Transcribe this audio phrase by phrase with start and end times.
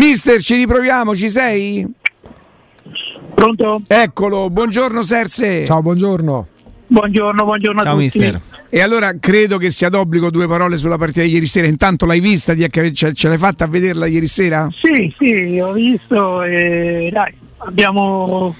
[0.00, 1.86] Mister, ci riproviamo, ci sei?
[3.34, 3.82] Pronto?
[3.86, 5.66] Eccolo, buongiorno Serse.
[5.66, 6.46] Ciao, buongiorno.
[6.86, 8.18] Buongiorno, buongiorno Ciao a tutti.
[8.18, 8.40] mister.
[8.70, 11.66] E allora credo che sia d'obbligo due parole sulla partita di ieri sera.
[11.66, 14.70] Intanto l'hai vista, Ti è- ce, ce l'hai fatta a vederla ieri sera?
[14.80, 18.54] Sì, sì, ho visto e dai, abbiamo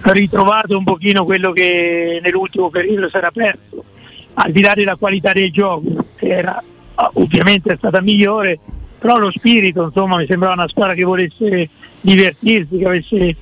[0.00, 3.84] ritrovato un pochino quello che nell'ultimo periodo si era perso,
[4.32, 6.62] al di là della qualità del gioco, che era
[6.94, 8.58] ah, ovviamente è stata migliore,
[9.06, 11.68] però lo spirito insomma mi sembrava una squadra che volesse
[12.00, 13.36] divertirsi, che avesse,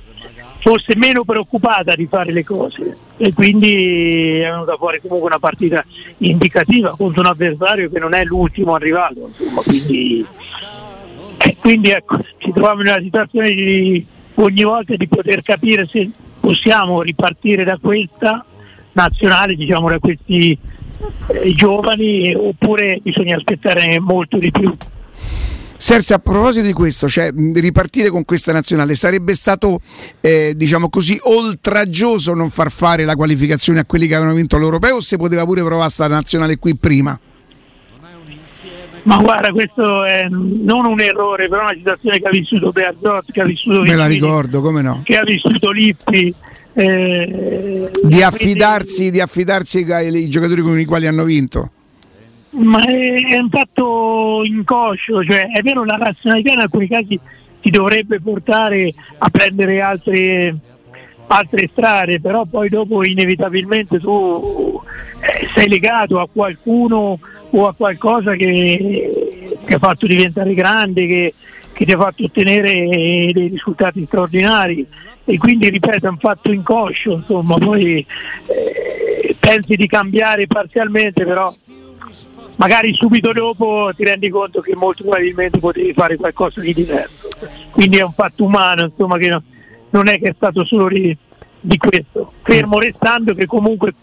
[0.59, 5.83] fosse meno preoccupata di fare le cose e quindi è venuta fuori comunque una partita
[6.19, 10.25] indicativa contro un avversario che non è l'ultimo arrivato, insomma, quindi
[11.37, 16.07] e quindi ecco, ci troviamo in una situazione di ogni volta di poter capire se
[16.39, 18.45] possiamo ripartire da questa
[18.91, 20.55] nazionale, diciamo da questi
[21.27, 24.71] eh, giovani, oppure bisogna aspettare molto di più.
[25.85, 29.81] Serse, a proposito di questo, cioè ripartire con questa nazionale sarebbe stato,
[30.19, 34.95] eh, diciamo così, oltraggioso non far fare la qualificazione a quelli che avevano vinto l'Europeo
[34.95, 37.19] o se poteva pure provare sta nazionale qui prima?
[39.03, 43.41] Ma guarda, questo è non un errore, però una situazione che ha vissuto Bearzot, che
[43.41, 45.01] ha vissuto Me la ricordo, come no?
[45.03, 46.33] che ha vissuto Lippi.
[46.73, 51.69] eh, Di affidarsi, di affidarsi ai ai giocatori con i quali hanno vinto.
[52.57, 57.19] Ma è, un fatto inconscio, cioè è vero la razionalità in alcuni casi
[57.61, 60.55] ti dovrebbe portare a prendere altre,
[61.27, 64.81] altre strade, però poi dopo inevitabilmente tu
[65.19, 71.33] eh, sei legato a qualcuno o a qualcosa che ti ha fatto diventare grande, che,
[71.73, 72.71] che ti ha fatto ottenere
[73.33, 74.87] dei risultati straordinari.
[75.27, 78.05] E quindi ripeto è un fatto inconscio, insomma, poi
[78.45, 81.53] eh, pensi di cambiare parzialmente però
[82.57, 87.29] magari subito dopo ti rendi conto che molto probabilmente potevi fare qualcosa di diverso.
[87.71, 89.43] Quindi è un fatto umano, insomma, che no-
[89.89, 91.15] non è che è stato solo di,
[91.59, 92.33] di questo.
[92.41, 93.93] Fermo restando che comunque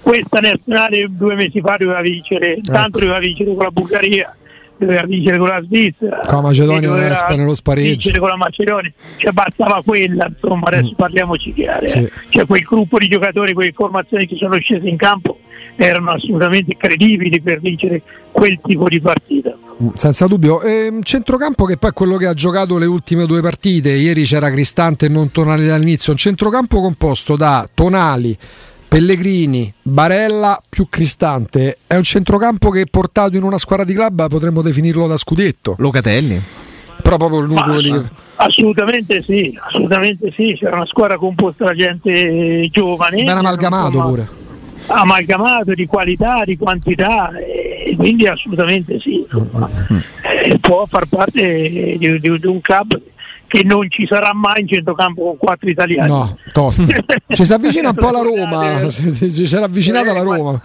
[0.00, 4.36] questa nazionale due mesi fa doveva vincere, tanto doveva vincere con la Bulgaria,
[4.76, 7.88] doveva vincere con la Svizzera, Con la Macedonia doveva nello spa- nello spareggio.
[7.90, 11.86] vincere con la Macedonia, cioè bastava quella, insomma, adesso parliamoci chiaro.
[11.86, 11.88] eh.
[11.88, 12.10] Sì.
[12.30, 15.38] Cioè quel gruppo di giocatori, quelle formazioni che sono scese in campo
[15.76, 19.56] erano assolutamente credibili per vincere quel tipo di partita.
[19.82, 20.62] Mm, Senza dubbio.
[20.62, 23.90] Ehm, centrocampo che poi è quello che ha giocato le ultime due partite.
[23.90, 26.12] Ieri c'era Cristante e non Tonali dall'inizio.
[26.12, 28.36] Un centrocampo composto da Tonali,
[28.94, 31.78] Pellegrini, Barella più Cristante.
[31.84, 35.74] È un centrocampo che portato in una squadra di club potremmo definirlo da scudetto.
[35.78, 36.40] Locatelli.
[37.02, 38.08] Però proprio il nucleo lì.
[38.36, 43.24] assolutamente sì, assolutamente sì, c'era una squadra composta da gente giovane.
[43.24, 44.28] Ben amalgamato pure.
[44.86, 49.26] Amalgamato di qualità, di quantità, e quindi assolutamente sì.
[50.46, 52.96] Eh, può far parte di, di- di un club
[53.54, 56.08] che non ci sarà mai in centrocampo con quattro italiani.
[56.08, 56.84] No, tosto.
[57.28, 58.90] Ci si avvicina un po' alla Roma.
[58.90, 60.60] Ci si era avvicinata alla Roma.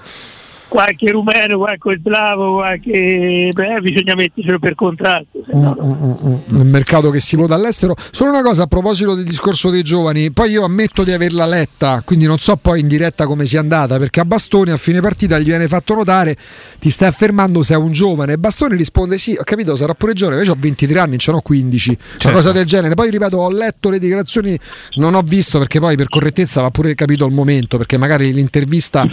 [0.70, 5.44] Qualche rumeno, qualche slavo, qualche beh, bisogna mettercelo per contratto.
[5.46, 7.96] se Mm, no- nel mercato che si vota all'estero.
[8.12, 12.02] Solo una cosa a proposito del discorso dei giovani, poi io ammetto di averla letta,
[12.06, 15.40] quindi non so poi in diretta come sia andata, perché a Bastoni a fine partita
[15.40, 16.38] gli viene fatto notare
[16.80, 20.38] ti stai affermando sei un giovane e Bastoni risponde sì, ho capito, sarà pure giovane,
[20.38, 22.94] invece ho 23 anni, ce n'ho 15, una cosa del genere.
[22.94, 24.58] Poi ripeto, ho letto le dichiarazioni,
[24.96, 29.08] non ho visto perché poi per correttezza va pure capito il momento, perché magari l'intervista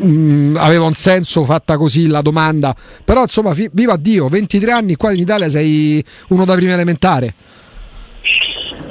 [0.00, 2.74] mh, aveva un senso fatta così la domanda,
[3.04, 7.34] però insomma, fi- viva Dio, 23 anni qua in Italia sei uno da prima elementare.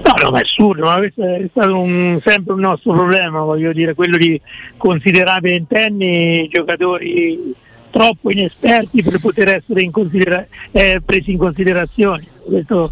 [0.04, 3.72] No, no, ma è assurdo, ma questo è stato un- sempre un nostro problema, voglio
[3.74, 4.40] dire, quello di
[4.78, 7.54] considerare ventenni giocatori
[7.92, 12.26] troppo inesperti per poter essere in considera- eh, presi in considerazione.
[12.44, 12.92] Questo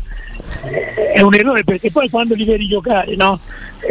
[1.13, 3.39] è un errore perché poi quando li vedi giocare, no?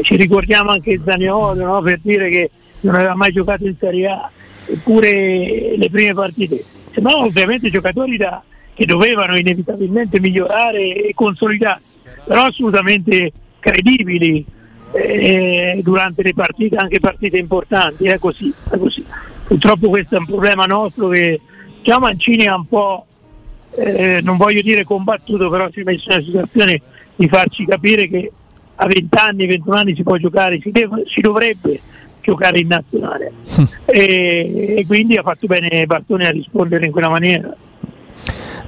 [0.03, 1.81] Ci ricordiamo anche Zaniolo no?
[1.81, 2.50] per dire che
[2.81, 4.31] non aveva mai giocato in Serie A,
[4.66, 6.64] eppure le prime partite.
[6.92, 8.42] Sembravano ovviamente giocatori da-
[8.75, 14.44] che dovevano inevitabilmente migliorare e consolidarsi però assolutamente credibili
[14.93, 19.05] eh, durante le partite, anche partite importanti, è così, è così.
[19.46, 21.40] Purtroppo questo è un problema nostro che
[21.82, 23.06] già Mancini ha un po',
[23.76, 26.82] eh, non voglio dire combattuto, però si è messo in una situazione
[27.14, 28.32] di farci capire che
[28.75, 31.81] a 20 anni, 21 anni si può giocare, si, deve- si dovrebbe
[32.26, 33.32] giocare in nazionale
[33.84, 37.55] e, e quindi ha fatto bene Bastoni a rispondere in quella maniera.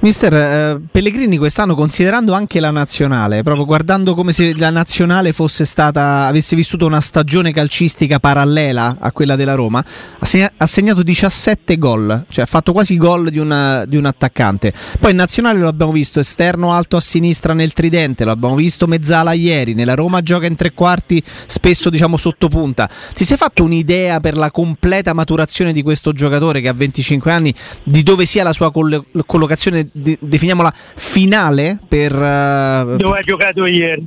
[0.01, 5.65] Mister eh, Pellegrini quest'anno considerando anche la nazionale, proprio guardando come se la nazionale fosse
[5.65, 9.83] stata avesse vissuto una stagione calcistica parallela a quella della Roma,
[10.19, 14.05] ha, segna- ha segnato 17 gol, cioè ha fatto quasi gol di, una, di un
[14.05, 14.73] attaccante.
[14.99, 18.87] Poi in nazionale lo abbiamo visto esterno alto a sinistra nel tridente, lo abbiamo visto
[18.87, 22.89] mezzala ieri, nella Roma gioca in tre quarti, spesso diciamo sotto punta.
[23.13, 27.53] Ti sei fatto un'idea per la completa maturazione di questo giocatore che ha 25 anni
[27.83, 32.95] di dove sia la sua coll- collocazione de- definiamola finale per uh...
[32.97, 34.03] dove ha giocato ieri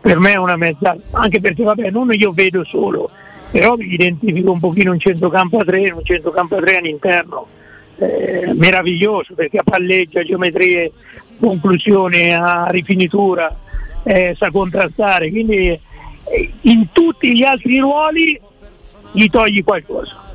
[0.00, 3.10] per me è una mezza anche perché vabbè non io vedo solo
[3.50, 7.46] però mi identifico un pochino un centrocampo a tre un centrocampo a tre all'interno
[7.98, 10.92] eh, meraviglioso perché a palleggia geometrie
[11.40, 13.54] conclusione a rifinitura
[14.04, 15.80] eh, sa contrastare quindi eh,
[16.62, 18.40] in tutti gli altri ruoli
[19.12, 20.26] gli togli qualcosa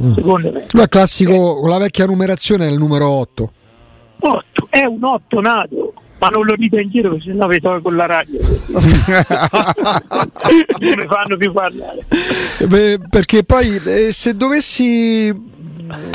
[0.00, 0.12] Mm.
[0.12, 0.66] secondo me.
[0.70, 3.52] Lui è classico, con la vecchia numerazione è il numero 8.
[4.20, 7.90] 8, è un 8 nato, ma non lo dite in giro perché sennò vi tolgo
[7.90, 8.38] la radio.
[8.68, 8.80] non
[10.96, 12.04] mi fanno più parlare.
[12.66, 15.56] Beh, perché poi eh, se dovessi...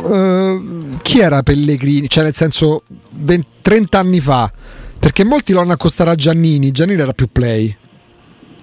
[0.04, 2.08] Uh, chi era Pellegrini?
[2.08, 4.52] Cioè nel senso 20, 30 anni fa,
[5.00, 7.76] perché molti lo hanno accostato a Giannini, Giannini era più play.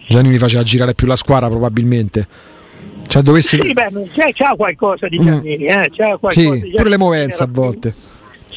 [0.06, 2.26] Giannini faceva girare più la squadra probabilmente.
[3.08, 3.58] Cioè, dovessi...
[3.60, 5.90] Sì, beh, c'è, c'è qualcosa di Giannini, eh?
[5.90, 6.76] c'è qualcosa sì, di Giannini.
[6.76, 7.94] pure le movenze a volte.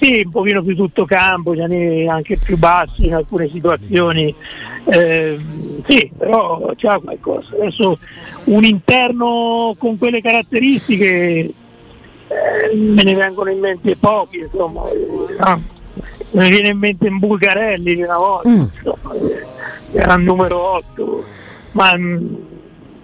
[0.04, 4.36] Sì, un pochino più tutto campo, anche più bassi in alcune situazioni.
[4.84, 5.40] Eh,
[5.88, 7.56] sì, però c'è qualcosa.
[7.56, 7.98] Adesso
[8.46, 11.54] un interno con quelle caratteristiche eh,
[12.76, 14.82] me ne vengono in mente pochi, insomma.
[15.40, 15.62] No?
[16.32, 18.60] Ne viene in mente in Bulgarelli una volta, mm.
[18.60, 19.14] insomma,
[19.94, 21.24] era il numero 8.
[21.72, 21.94] Ma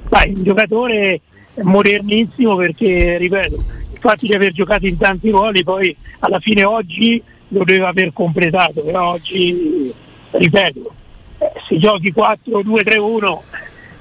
[0.09, 1.21] dai, un giocatore
[1.61, 7.21] modernissimo perché, ripeto, il fatto di aver giocato in tanti ruoli poi alla fine oggi
[7.49, 9.91] lo doveva aver completato, però oggi,
[10.31, 10.93] ripeto,
[11.39, 13.43] eh, se giochi 4, 2, 3, 1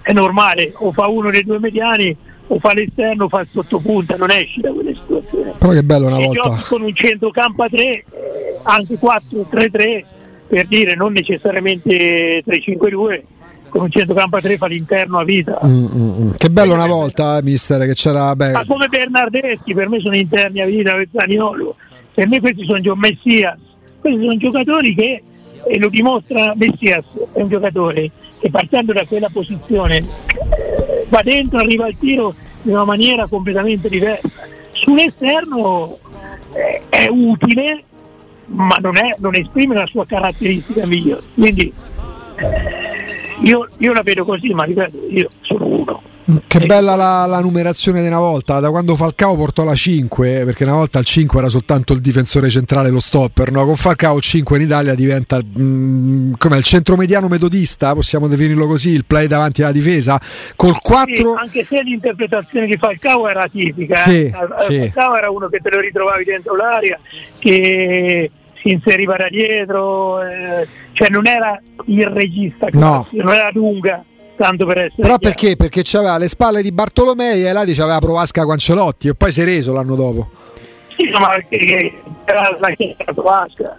[0.03, 2.15] è normale, o fa uno dei due mediani
[2.51, 5.53] o fa l'esterno o fa il sottopunta, non esci da quelle situazioni.
[5.59, 6.41] Però che bello una se volta.
[6.43, 8.05] Giochi con un centrocampo a 3,
[8.63, 10.05] anche 4, 3, 3,
[10.47, 12.61] per dire non necessariamente 3,
[13.69, 15.61] 5, 2 con un centrocampo a tre fa l'interno a vita.
[15.65, 16.31] Mm, mm, mm.
[16.37, 18.35] Che bello una volta, eh, mister, che c'era.
[18.35, 18.53] Beh.
[18.53, 21.77] Ma come Bernardeschi, per me sono interni a vita per Zaniolo.
[22.15, 23.59] Per me questi sono John Messias.
[24.01, 25.23] Questi sono giocatori che,
[25.65, 28.11] e lo dimostra Messias, è un giocatore
[28.41, 30.05] che partendo da quella posizione
[31.09, 34.47] va dentro, arriva al tiro in una maniera completamente diversa.
[34.73, 35.97] Sull'esterno
[36.53, 37.83] eh, è utile,
[38.47, 41.23] ma non, è, non esprime la sua caratteristica migliore.
[41.35, 41.73] Quindi
[43.43, 46.03] io, io, la vedo così, ma ripeto, io sono uno.
[46.47, 50.65] Che bella la, la, numerazione di una volta, da quando Falcao portò la 5, perché
[50.65, 53.65] una volta il 5 era soltanto il difensore centrale, lo stopper, no?
[53.65, 58.91] con Falcao il 5 in Italia diventa mm, come il centromediano metodista, possiamo definirlo così,
[58.91, 60.21] il play davanti alla difesa,
[60.55, 61.15] col 4...
[61.17, 64.33] Sì, anche se l'interpretazione di Falcao era tipica, sì, eh?
[64.59, 64.79] sì.
[64.81, 67.01] Falcao era uno che te lo ritrovavi dentro l'aria,
[67.39, 68.31] che
[68.63, 73.07] si inseriva da dietro, eh, cioè non era il regista, no.
[73.11, 74.05] non era lunga.
[74.37, 75.35] Tanto per essere Però chiaro.
[75.35, 75.57] perché?
[75.57, 79.45] Perché c'aveva le spalle di Bartolomei e là diceva Provasca Cancelotti e poi si è
[79.45, 80.31] reso l'anno dopo.
[80.97, 83.77] Sì, ma perché era la chiesa Provasca.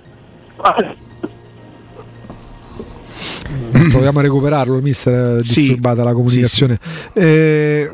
[3.89, 6.79] Proviamo a recuperarlo, mister, è disturbata sì, la comunicazione.
[6.81, 7.19] Sì, sì.
[7.19, 7.91] Eh,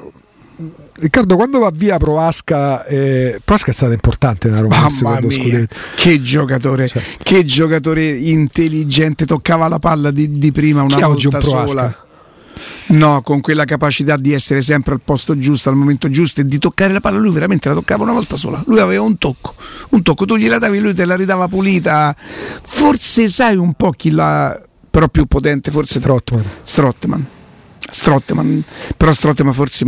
[0.98, 4.88] Riccardo, quando va via Provasca, eh, Provasca è stata importante nella Roma.
[5.02, 7.04] Mamma mia, che giocatore, cioè.
[7.22, 12.04] che giocatore intelligente, toccava la palla di, di prima una Chi volta sola.
[12.88, 16.60] No, con quella capacità di essere sempre al posto giusto, al momento giusto e di
[16.60, 18.64] toccare la palla, lui veramente la toccava una volta sola.
[18.68, 19.56] Lui aveva un tocco,
[19.90, 22.16] un tocco, tu gliela davi, lui te la ridava pulita.
[22.16, 26.46] Forse sai un po' chi l'ha, però più potente, forse Strottman.
[26.64, 27.26] Strottman.
[27.80, 28.64] Strottman.
[28.96, 29.86] Però Strottman forse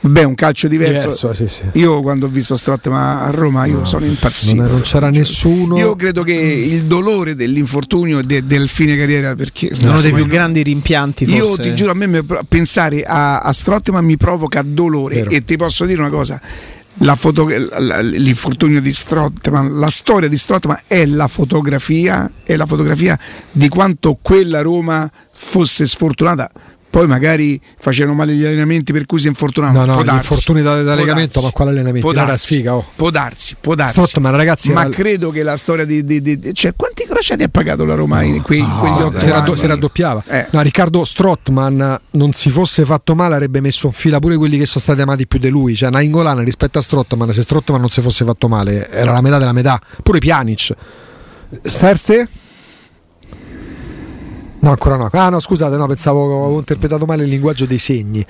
[0.00, 1.06] Vabbè, un calcio diverso.
[1.06, 1.62] diverso sì, sì.
[1.78, 4.56] Io quando ho visto Strottman a Roma, io no, sono impazzito.
[4.56, 5.78] Non, non c'era cioè, nessuno.
[5.78, 10.26] Io credo che il dolore dell'infortunio e de, del fine carriera, perché uno dei più
[10.26, 11.26] grandi rimpianti.
[11.26, 11.40] Forse.
[11.40, 15.16] Io ti giuro, a me pensare a, a Strottman mi provoca dolore.
[15.16, 15.30] Vero.
[15.30, 16.40] E ti posso dire una cosa.
[17.02, 23.16] La foto, l'infortunio di Strottman, la storia di Strottman è la fotografia, è la fotografia
[23.52, 26.50] di quanto quella Roma fosse sfortunata
[26.90, 29.84] poi magari facevano male gli allenamenti per cui si infortunavano.
[29.84, 32.06] No, no, gli infortuni da, da legamento, darsi, ma quale allenamento?
[32.06, 32.84] Può darsi, sfiga, oh.
[32.96, 33.92] può darsi, può darsi.
[33.92, 37.48] Strottman, ragazzi, ma era- credo che la storia di, di- di- cioè, quanti crociati ha
[37.48, 40.22] pagato la Roma in quei, No, quegli otto si, raddo- si raddoppiava.
[40.26, 40.46] Eh.
[40.50, 44.66] No, Riccardo Strottman non si fosse fatto male avrebbe messo in fila pure quelli che
[44.66, 45.76] sono stati amati più di lui.
[45.76, 49.38] Cioè, Nainggolan rispetto a Strottman, se Strottman non si fosse fatto male, era la metà
[49.38, 49.80] della metà.
[50.02, 50.72] Pure Pjanic.
[51.62, 52.28] Sterze?
[54.60, 55.08] No, ancora no.
[55.12, 58.20] Ah, no, scusate, no, pensavo avevo interpretato male il linguaggio dei segni.
[58.20, 58.26] E-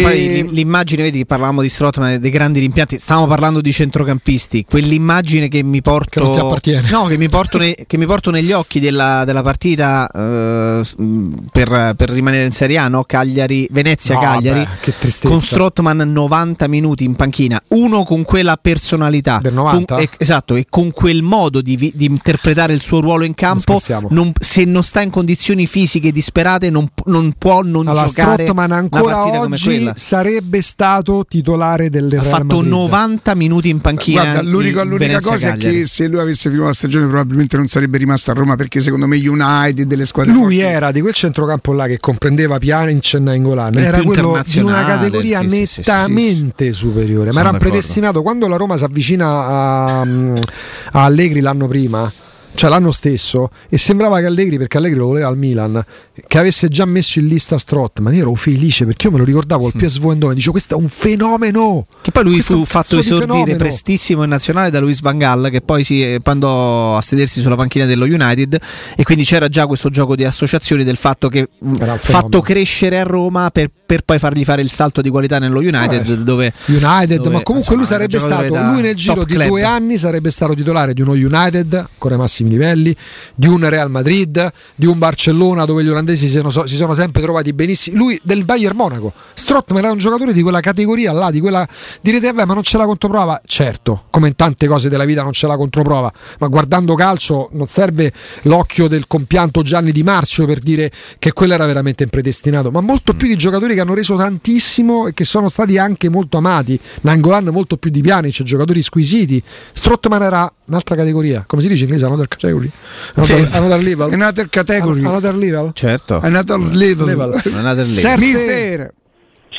[0.00, 3.72] poi l'i- l'immagine, vedi che parlavamo di Strottman e dei grandi rimpianti, stavamo parlando di
[3.72, 6.88] centrocampisti, quell'immagine che mi porto, Che non ti appartiene.
[6.90, 11.28] no, che mi porto, ne- che mi porto negli occhi della, della partita eh, mh,
[11.50, 13.02] per, per rimanere in Serie A, no?
[13.04, 15.28] Cagliari, Venezia-Cagliari, No, che tristezza.
[15.28, 19.94] con Strottman 90 minuti in panchina, uno con quella personalità, Del 90?
[19.94, 23.34] con- e- esatto, e con quel modo di, vi- di interpretare il suo ruolo in
[23.34, 24.08] campo, scherziamo.
[24.10, 28.72] non- se non sta in condizioni fisiche disperate non, non può non Allora, giocare Strottman
[28.72, 32.70] ancora oggi sarebbe stato titolare del Ha Real fatto Madrid.
[32.72, 34.22] 90 minuti in panchina.
[34.22, 35.74] Guarda, l'unico- in l'unica Venezia cosa è Cagliari.
[35.80, 39.06] che se lui avesse finito la stagione probabilmente non sarebbe rimasto a Roma perché secondo
[39.06, 43.18] me United delle squadre Lui forti- era di quel centrocampo là che comprendeva Pjanic e
[43.18, 47.40] Nainggolan, Il era quello di una categoria sì, sì, sì, sì, nettamente superiore, ma Sono
[47.40, 47.68] era d'accordo.
[47.70, 52.10] predestinato quando la Roma si avvicina a, a Allegri l'anno prima.
[52.54, 55.84] Cioè l'anno stesso e sembrava che Allegri, perché Allegri lo voleva al Milan,
[56.26, 58.14] che avesse già messo in lista Strottman.
[58.14, 60.88] Io ero felice perché io me lo ricordavo al PSV Eindhoven, dicevo questo è un
[60.88, 61.86] fenomeno.
[62.00, 63.56] Che poi lui fu fatto esordire fenomeno.
[63.58, 67.86] prestissimo in nazionale da Luis Van Gaal, che poi si andò a sedersi sulla panchina
[67.86, 68.58] dello United.
[68.96, 71.96] E quindi c'era già questo gioco di associazioni del fatto che fenomeno.
[71.96, 76.08] fatto crescere a Roma per, per poi fargli fare il salto di qualità nello United.
[76.08, 79.48] Eh, dove, United, dove, ma comunque insomma, lui sarebbe stato, lui nel giro di club.
[79.48, 82.94] due anni sarebbe stato titolare di uno United ancora ai massimi livelli,
[83.34, 87.22] di un Real Madrid, di un Barcellona dove gli olandesi si sono, si sono sempre
[87.22, 87.96] trovati benissimo.
[87.96, 89.12] Lui del Bayern Monaco.
[89.34, 91.66] Strottman era un giocatore di quella categoria là, di quella
[92.00, 93.40] direte vabbè, ma non c'è la controprova.
[93.44, 97.66] Certo, come in tante cose della vita non c'è la controprova, ma guardando calcio non
[97.66, 98.12] serve
[98.42, 103.12] l'occhio del compianto Gianni Di Marzio per dire che quello era veramente impredestinato, ma molto
[103.12, 106.78] più di giocatori che hanno reso tantissimo e che sono stati anche molto amati.
[107.02, 109.42] Nangolan molto più di Pjanic, giocatori squisiti.
[109.72, 112.06] Strottman era un'altra categoria, come si dice in inglese?
[112.06, 112.70] Another category.
[113.14, 113.56] Another, Sì.
[113.56, 114.12] another level.
[114.12, 115.00] Another category.
[115.00, 115.70] Another level.
[115.74, 117.06] Certo, Another level.
[117.06, 117.42] Level.
[117.52, 118.18] Another level.
[118.18, 118.92] Mister.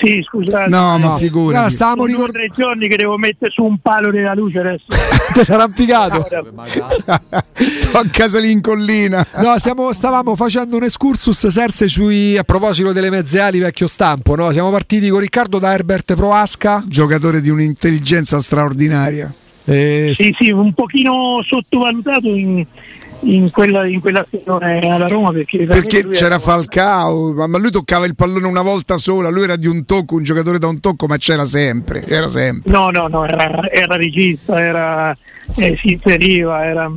[0.02, 0.70] Sì, scusate.
[0.70, 1.18] No, ma No.
[1.18, 1.52] figurati.
[1.54, 2.32] Guarda, stavamo ricordando.
[2.34, 4.84] tre giorni che devo mettere su un palo della luce adesso.
[5.34, 6.28] Ti sarà impiegato.
[7.92, 9.26] Tocca salire in collina.
[9.38, 14.36] No, siamo- stavamo facendo un excursus Serse sui, a proposito delle mezze ali vecchio stampo.
[14.36, 14.52] No?
[14.52, 16.84] Siamo partiti con Riccardo da Herbert Proasca.
[16.86, 19.34] Giocatore di un'intelligenza straordinaria.
[19.66, 22.64] E Sì, sì, un pochino sottovalutato in,
[23.22, 27.72] in quella, in quella stagione alla Roma perché, Perché c'era era- Falcao, ma ma lui
[27.72, 30.80] toccava il pallone una volta sola, lui era di un tocco, un giocatore da un
[30.80, 32.72] tocco, ma c'era sempre, c'era sempre.
[32.72, 35.18] No, no, no, era, era regista, era,
[35.56, 36.92] eh, si inseriva, era,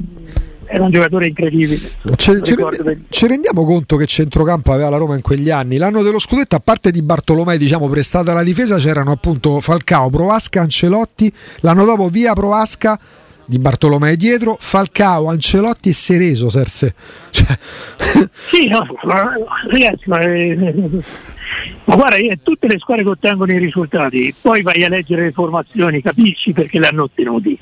[0.71, 1.91] era un giocatore incredibile.
[2.17, 3.05] ci, ci bene.
[3.09, 5.79] ci rendiamo conto che centrocampo aveva la Roma in quegli anni.
[5.79, 10.61] L'anno dello scudetto, a parte di Bartolomei, diciamo, prestato alla difesa, c'erano appunto Falcao, Proasca,
[10.61, 11.33] Ancelotti.
[11.61, 12.99] L'anno dopo via Proasca
[13.49, 16.95] di Bartolomei dietro, Falcao, Ancelotti e Sereso, Serse.
[17.31, 17.59] Cioè,
[18.33, 19.33] Sì, no, ma,
[19.71, 20.89] ragazzi, ma, eh,
[21.85, 25.33] ma guarda, eh, tutte le squadre che ottengono i risultati, poi vai a leggere le
[25.33, 27.59] formazioni, capisci perché le hanno ottenuti.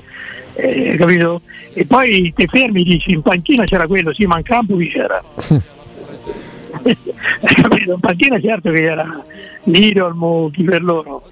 [0.59, 1.43] Eh, capito?
[1.75, 5.23] E poi ti fermi dici in panchina c'era quello, sì, ma in campo chi c'era?
[6.83, 6.97] Hai
[7.63, 7.93] capito?
[7.93, 9.25] In panchina certo che era
[9.65, 11.23] Lidolmo, chi per loro,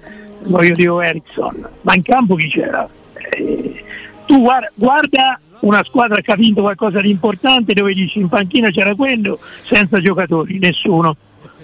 [0.43, 2.87] voglio dire Ericsson, ma in campo chi c'era?
[3.13, 3.83] Eh,
[4.27, 8.69] tu guarda, guarda una squadra che ha vinto qualcosa di importante dove dici in panchina
[8.69, 11.15] c'era quello senza giocatori, nessuno,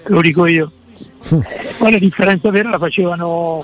[0.03, 0.71] te lo dico io.
[1.29, 3.63] Eh, poi la differenza vera la facevano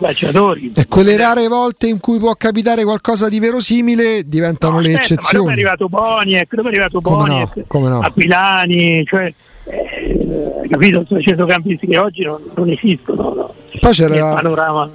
[0.00, 0.72] calciatori.
[0.74, 5.14] e quelle rare volte in cui può capitare qualcosa di verosimile diventano No, le aspetta,
[5.14, 5.52] Ma dove è eccezioni.
[5.52, 8.00] arrivato Boniek, dove è arrivato Come no, Boniek, come no.
[8.00, 9.32] Aquilani, cioè,
[9.64, 13.54] eh, capito, sono centrocampisti che oggi non, non esistono no?
[13.80, 14.90] Poi nel c'era panorama.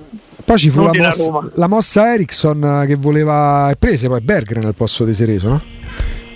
[0.46, 4.64] Poi ci fu la mossa, la mossa Ericsson eh, che voleva e prese poi Bergren
[4.66, 5.62] al posto di Sereso, no?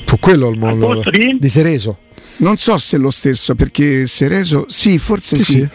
[0.05, 1.49] Fu quello il Al modo posto di?
[1.49, 1.97] Sereso.
[2.37, 5.51] Non so se è lo stesso, perché Sereso, sì, forse Sì, sì.
[5.59, 5.69] sì.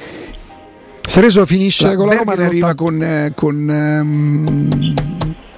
[1.06, 4.94] Sereso finisce La con la Roma Berger arriva nell'80 con, eh, con ehm,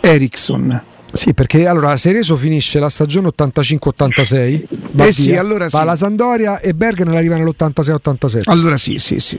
[0.01, 0.83] Ericsson.
[1.11, 5.77] Sì, perché allora Sereso finisce la stagione 85-86, va Eh sì, allora va sì.
[5.77, 8.43] alla Sandoria e Bergren arriva nell'86-87.
[8.45, 9.39] Allora sì, sì, sì.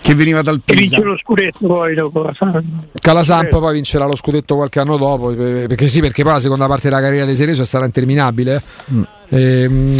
[0.00, 1.06] Che veniva dal E vince Pisa.
[1.08, 2.62] lo scudetto poi dopo la Samp.
[3.00, 6.66] Calasamp poi vincerà lo scudetto qualche anno dopo, eh, perché sì, perché poi la seconda
[6.66, 8.62] parte della carriera di Sereso stata interminabile.
[9.28, 9.62] eh.
[9.62, 9.98] Ehm, Mm.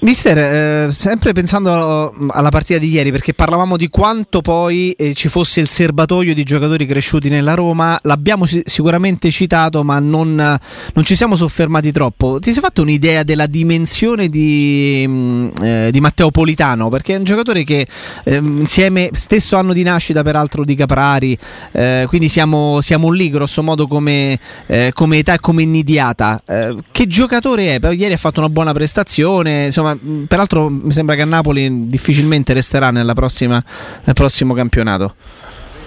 [0.00, 5.28] Mister, eh, sempre pensando alla partita di ieri, perché parlavamo di quanto poi eh, ci
[5.28, 11.04] fosse il serbatoio di giocatori cresciuti nella Roma, l'abbiamo si- sicuramente citato, ma non, non,
[11.04, 12.40] ci siamo soffermati troppo.
[12.40, 16.88] Ti sei fatto un'idea della dimensione di, mm, eh, di Matteo Politano?
[16.88, 17.86] Perché è un giocatore che
[18.24, 21.38] ehm, insieme, stesso anno di nascita peraltro di Caprari,
[21.70, 26.42] eh, quindi siamo, siamo, lì grosso modo come, eh, come età e come innidiata.
[26.44, 27.78] Eh, che giocatore è?
[27.78, 32.52] Però ieri ha fatto una buona prestazione insomma, peraltro mi sembra che a Napoli difficilmente
[32.52, 33.62] resterà prossima,
[34.04, 35.14] nel prossimo campionato.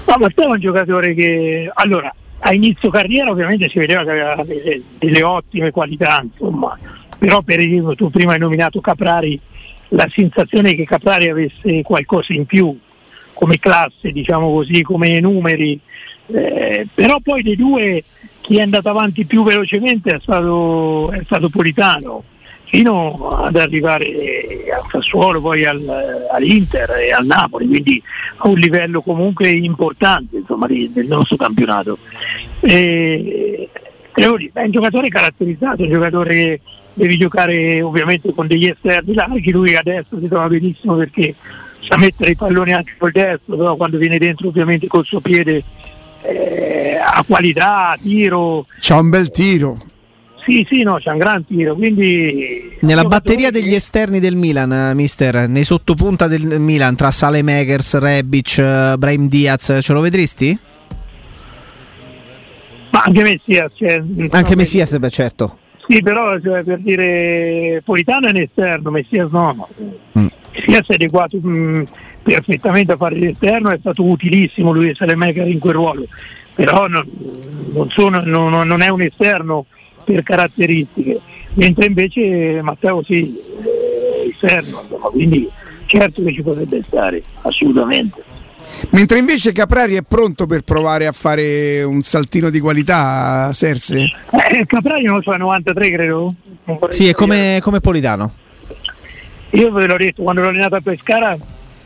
[0.05, 4.43] No, Matteo è un giocatore che allora a inizio carriera ovviamente si vedeva che aveva
[4.43, 6.77] delle, delle ottime qualità, insomma,
[7.17, 9.39] però per esempio tu prima hai nominato Caprari,
[9.89, 12.77] la sensazione che Caprari avesse qualcosa in più
[13.33, 15.79] come classe, diciamo così, come numeri,
[16.27, 18.03] eh, però poi dei due
[18.41, 22.23] chi è andato avanti più velocemente è stato, è stato Politano
[22.65, 24.05] fino ad arrivare
[24.73, 25.81] al Sassuolo, poi al,
[26.31, 28.01] all'Inter e al Napoli, quindi
[28.37, 31.97] a un livello comunque importante insomma, del nostro campionato.
[32.59, 33.69] E,
[34.13, 36.59] è un giocatore caratterizzato, un giocatore che
[36.93, 41.35] devi giocare ovviamente con degli esterni larghi, lui adesso si trova benissimo perché
[41.81, 45.63] sa mettere i palloni anche col destro, però quando viene dentro ovviamente col suo piede
[46.21, 48.65] eh, ha qualità, tiro.
[48.79, 49.77] C'ha un bel tiro.
[50.45, 51.73] Sì, sì, no, c'è un gran tiro.
[51.73, 58.59] Quindi Nella batteria degli esterni del Milan, mister, nei sottopunta del Milan tra Salemekers, Rebic,
[58.59, 60.57] eh, Brahim Diaz, ce lo vedresti?
[62.91, 63.71] Ma anche Messias.
[63.73, 65.57] Cioè, anche Messias, beh, certo.
[65.87, 69.67] Sì, però cioè, per dire Politano è un esterno, Messias no.
[70.17, 70.27] Mm.
[70.53, 71.83] Messias è adeguato mh, mm,
[72.21, 76.05] perfettamente a fare l'esterno, è stato utilissimo lui e Salemekers in quel ruolo,
[76.53, 77.03] però non,
[77.73, 79.65] non, sono, non, non è un esterno
[80.05, 81.19] per caratteristiche,
[81.53, 85.49] mentre invece Matteo sì, è esterno, insomma, quindi
[85.85, 88.23] certo che ci potrebbe stare, assolutamente.
[88.91, 94.03] Mentre invece Caprari è pronto per provare a fare un saltino di qualità, Serse?
[94.51, 96.33] Eh, Caprari non lo so, è 93 credo.
[96.89, 98.33] Sì, è come, come Politano.
[99.51, 101.37] Io ve l'ho detto, quando l'ho allenato a Pescara,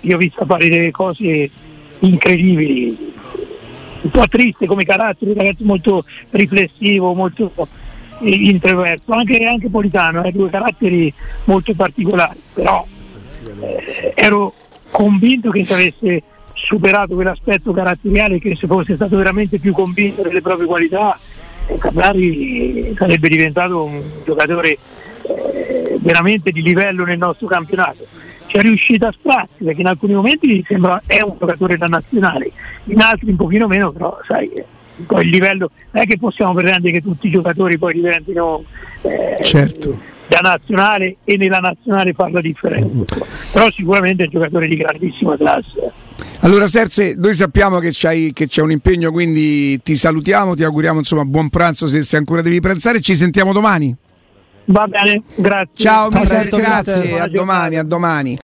[0.02, 1.50] io ho visto fare delle cose
[2.00, 2.98] incredibili,
[4.02, 7.52] un po' triste come carattere, un ragazzo molto riflessivo, molto
[8.22, 11.14] introverso, anche, anche Politano, eh, due caratteri
[11.46, 12.86] molto particolari, però
[13.62, 14.54] eh, ero
[14.92, 16.24] convinto che se avesse
[16.54, 21.18] superato quell'aspetto caratteriale, che se fosse stato veramente più convinto delle proprie qualità,
[21.68, 24.78] eh, Caprari sarebbe diventato un giocatore
[25.24, 28.06] eh, veramente di livello nel nostro campionato.
[28.48, 32.52] Ci è riuscito a strassi perché in alcuni momenti sembra è un giocatore da nazionale,
[32.86, 34.50] in altri un pochino meno, però sai
[35.06, 38.64] poi il livello non è che possiamo pretendere che tutti i giocatori poi diventino
[39.02, 39.98] eh, certo.
[40.28, 43.18] da nazionale e nella nazionale fa la differenza
[43.52, 45.92] però sicuramente è un giocatore di grandissima classe
[46.42, 51.26] allora Serse, noi sappiamo che, che, c'è un impegno, quindi ti salutiamo, ti auguriamo insomma
[51.26, 53.94] buon pranzo se, se ancora devi pranzare, ci sentiamo domani.
[54.66, 55.74] Va bene, grazie.
[55.74, 58.38] Ciao, Ciao mister, grazie, a domani, a domani.